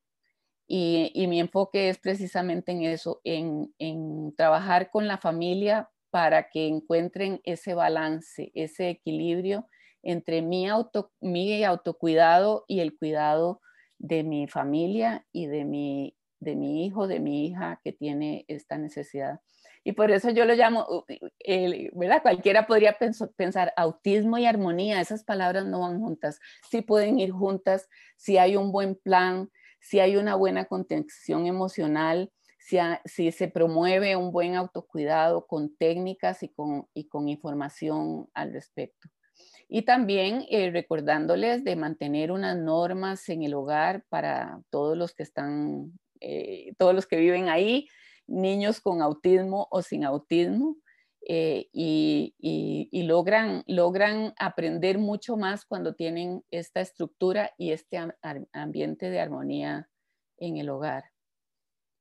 [0.66, 6.66] Y, mi enfoque es precisamente en eso, en, en trabajar con la familia para que
[6.66, 9.68] encuentren ese balance, ese equilibrio
[10.02, 13.60] entre mi, auto, mi autocuidado y el cuidado
[13.98, 18.78] de mi familia y de mi, de mi hijo, de mi hija que tiene esta
[18.78, 19.40] necesidad.
[19.84, 21.04] Y por eso yo lo llamo,
[21.94, 22.22] ¿verdad?
[22.22, 22.96] Cualquiera podría
[23.36, 28.56] pensar autismo y armonía, esas palabras no van juntas, sí pueden ir juntas si hay
[28.56, 29.50] un buen plan,
[29.80, 32.30] si hay una buena contención emocional,
[33.04, 39.08] si, se promueve un buen autocuidado con técnicas y con, y con información al respecto.
[39.68, 45.22] Y también eh, recordándoles de mantener unas normas en el hogar para todos los que
[45.22, 47.86] están, eh, todos los que viven ahí,
[48.26, 50.76] niños con autismo o sin autismo,
[51.30, 57.98] eh, y, y, logran, logran aprender mucho más cuando tienen esta estructura y este
[58.52, 59.90] ambiente de armonía
[60.38, 61.04] en el hogar.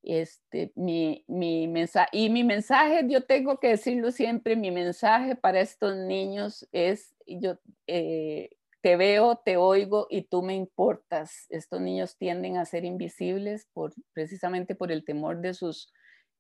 [0.10, 5.60] Este, mi, mi mensaje, y mi mensaje, yo tengo que decirlo siempre, mi mensaje para
[5.60, 8.52] estos niños es, yo eh,
[8.82, 11.46] te veo, te oigo y tú me importas.
[11.50, 15.92] Estos niños tienden a ser invisibles por, precisamente por el temor de, sus,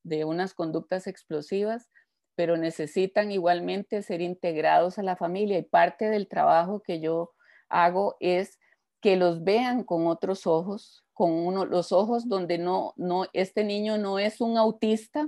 [0.01, 1.89] de unas conductas explosivas,
[2.35, 7.33] pero necesitan igualmente ser integrados a la familia y parte del trabajo que yo
[7.67, 8.59] hago es
[9.01, 13.97] que los vean con otros ojos, con uno, los ojos donde no, no, este niño
[13.97, 15.27] no es un autista,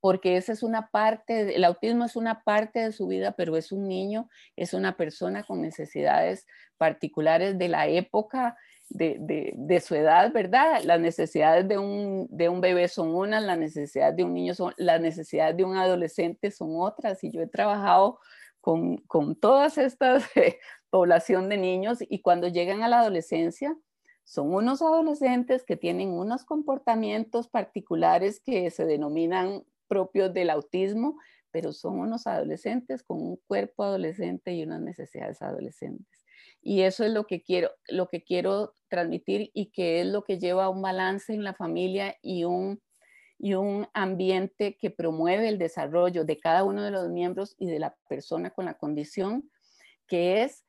[0.00, 3.72] porque esa es una parte, el autismo es una parte de su vida, pero es
[3.72, 8.56] un niño, es una persona con necesidades particulares de la época,
[8.88, 10.82] de, de, su edad, ¿verdad?
[10.84, 14.74] Las necesidades de un, de un, bebé son unas, las necesidades de un niño son,
[14.76, 18.20] las necesidades de un adolescente son otras, y yo he trabajado
[18.60, 20.24] con, con todas estas
[20.90, 23.76] población de niños y cuando llegan a la adolescencia,
[24.24, 31.16] son unos adolescentes que tienen unos comportamientos particulares que se denominan propios del autismo,
[31.52, 36.24] pero son unos adolescentes con un cuerpo adolescente y unas necesidades adolescentes.
[36.60, 40.40] Y eso es lo que quiero, lo que quiero transmitir y que es lo que
[40.40, 42.82] lleva a un balance en la familia y un,
[43.38, 47.78] y un ambiente que promueve el desarrollo de cada uno de los miembros y de
[47.78, 49.48] la persona con la condición,
[50.08, 50.65] que es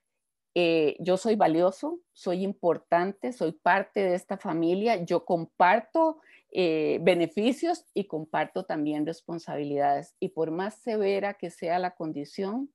[0.55, 6.19] eh, yo soy valioso, soy importante, soy parte de esta familia, yo comparto
[6.51, 10.15] eh, beneficios y comparto también responsabilidades.
[10.19, 12.71] Y por más severa que sea la condición,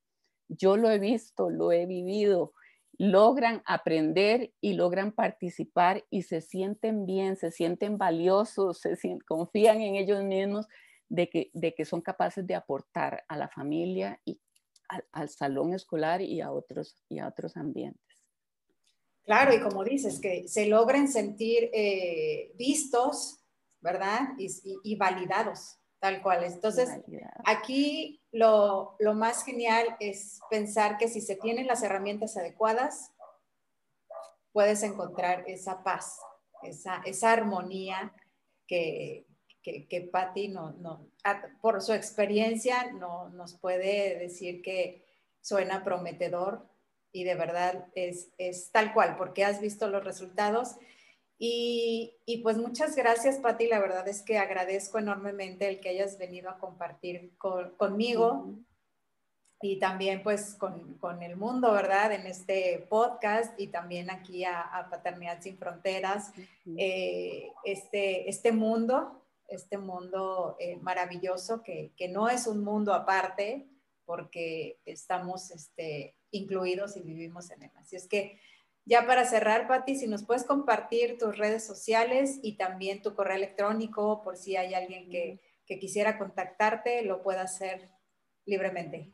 [0.49, 2.53] yo lo he visto, lo he vivido,
[2.99, 8.97] logran aprender y logran participar y se sienten bien, se sienten valiosos, se
[9.27, 10.69] confían en ellos mismos
[11.09, 14.41] de que, de que son capaces de aportar a la familia y
[15.13, 18.01] al, salón escolar y a, otros, y a otros ambientes.
[19.25, 23.39] Claro, y como dices, que se logren sentir eh, vistos,
[23.81, 24.31] ¿verdad?
[24.39, 26.45] Y, validados, tal cual.
[26.45, 26.91] Entonces,
[27.45, 33.13] aquí lo, más genial es pensar que si se tienen las herramientas adecuadas,
[34.53, 36.19] puedes encontrar esa paz,
[36.63, 38.13] esa, esa armonía
[38.67, 39.27] que,
[39.63, 41.07] que, que Patti no, no,
[41.61, 45.05] por su experiencia no, nos puede decir que
[45.41, 46.67] suena prometedor
[47.13, 50.77] y de verdad es, es tal cual, porque has visto los resultados.
[51.39, 53.67] Y, y, pues muchas gracias, Patti.
[53.67, 58.55] La verdad es que agradezco enormemente el que hayas venido a compartir conmigo
[59.61, 62.13] y también pues con, con, el mundo, ¿verdad?
[62.13, 66.33] En este podcast y también aquí a, a Paternidad Sin Fronteras,
[66.77, 69.22] eh, este, este mundo
[69.53, 73.69] este mundo eh, maravilloso que, no es un mundo aparte
[74.05, 77.71] porque estamos este, incluidos y vivimos en él.
[77.77, 78.41] Así es que
[78.85, 83.37] ya para cerrar, Patti, si nos puedes compartir tus redes sociales y también tu correo
[83.37, 85.41] electrónico por si hay alguien que,
[85.81, 87.89] quisiera contactarte, lo pueda hacer
[88.45, 89.11] libremente.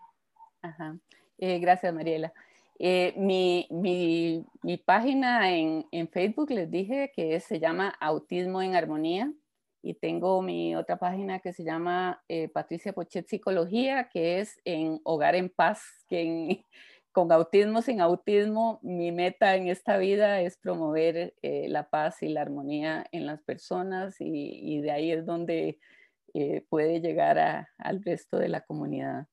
[0.61, 0.99] Ajá.
[1.39, 2.32] Eh, gracias, Mariela.
[2.80, 4.45] Eh, mi,
[4.84, 9.32] página en, en, Facebook les dije que se llama Autismo en Armonía
[9.83, 15.01] y tengo mi otra página que se llama eh, Patricia Pochet Psicología, que es en
[15.05, 15.83] Hogar en Paz,
[17.12, 22.29] con autismo, sin autismo, mi meta en esta vida es promover eh, la paz y
[22.29, 25.79] la armonía en las personas y, de ahí es donde
[26.35, 29.26] eh, puede llegar al resto de la comunidad.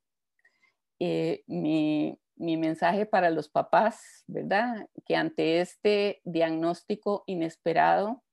[0.99, 2.17] mi
[2.57, 4.87] mensaje para los papás, ¿verdad?
[5.05, 8.24] Que ante este diagnóstico inesperado,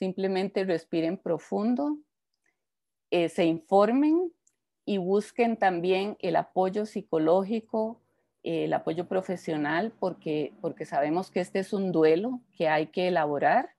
[0.00, 1.98] Simplemente respiren profundo,
[3.10, 4.32] eh, se informen
[4.86, 8.00] y busquen también el apoyo psicológico,
[8.42, 13.74] el apoyo profesional, porque, porque sabemos que este es un duelo que hay que elaborar,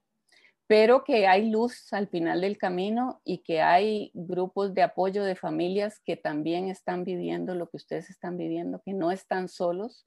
[0.68, 5.34] pero que hay luz al final del camino y que hay grupos de apoyo de
[5.34, 10.06] familias que también están viviendo lo que ustedes están viviendo, que no están solos,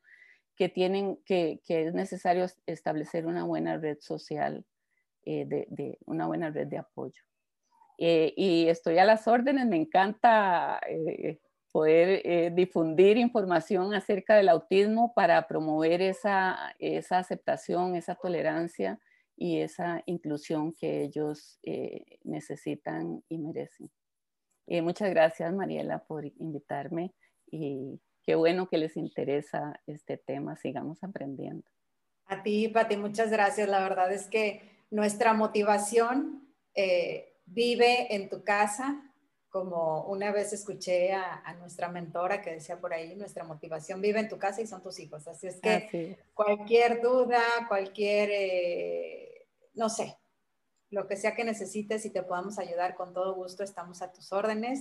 [0.55, 4.66] que tienen que, que es necesario establecer una buena red social
[5.26, 7.21] eh, de, una buena red de apoyo.
[7.97, 11.39] Eh, y estoy a las órdenes, me encanta eh,
[11.71, 18.99] poder difundir información acerca del autismo para promover esa, esa aceptación, esa tolerancia
[19.36, 21.59] y esa inclusión que ellos
[22.23, 23.91] necesitan y merecen.
[24.67, 27.13] muchas gracias, Mariela, por invitarme
[27.51, 30.55] y qué bueno que les interesa este tema.
[30.55, 31.67] Sigamos aprendiendo.
[32.28, 33.67] A ti, Pati, muchas gracias.
[33.69, 39.11] La verdad es que nuestra motivación eh, vive en tu casa,
[39.49, 44.29] como una vez escuché a, nuestra mentora que decía por ahí, nuestra motivación vive en
[44.29, 45.27] tu casa y son tus hijos.
[45.27, 50.17] Así es que cualquier duda, cualquier, eh, no sé,
[50.89, 54.31] lo que sea que necesites y te podamos ayudar con todo gusto, estamos a tus
[54.31, 54.79] órdenes.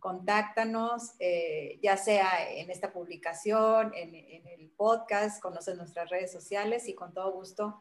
[0.00, 6.88] Contáctanos, eh, ya sea en esta publicación, en, en el podcast, conoces nuestras redes sociales
[6.88, 7.80] y con todo gusto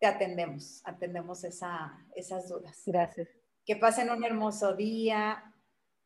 [0.00, 2.82] te atendemos, atendemos esas dudas.
[2.86, 3.28] Gracias.
[3.66, 5.44] Que pasen un hermoso día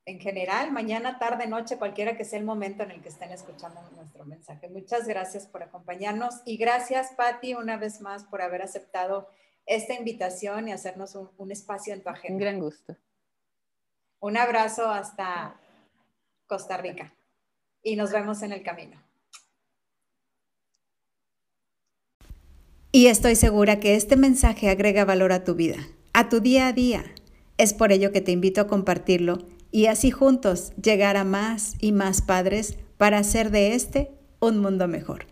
[0.05, 3.81] en general, mañana, tarde, noche, cualquiera que sea el momento en el que estén escuchando
[3.97, 4.69] nuestro mensaje.
[4.69, 9.29] Muchas gracias por acompañarnos y gracias, Patti, una vez más por haber aceptado
[9.65, 12.35] esta invitación y hacernos un, un espacio en tu agenda.
[12.35, 12.97] Un gran gusto.
[14.19, 15.59] Un abrazo hasta
[16.47, 17.15] Costa Rica
[17.83, 19.04] y nos vemos en el camino.
[22.95, 25.79] Y estoy segura que este mensaje agrega valor a tu vida,
[26.13, 27.05] a tu día a día.
[27.59, 29.39] Es por ello que te invito a compartirlo
[29.73, 34.87] y así juntos llegar a más y más padres para hacer de este un mundo
[34.87, 35.27] mejor.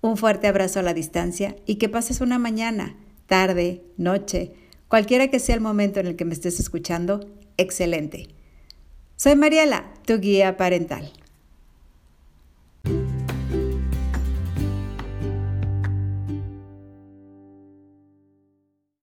[0.00, 2.94] Un fuerte abrazo a la distancia y que pases una mañana,
[3.26, 4.52] tarde, noche,
[4.86, 8.28] cualquiera que sea el momento en el que me estés escuchando, excelente.
[9.16, 11.12] Soy Mariela, tu guía parental.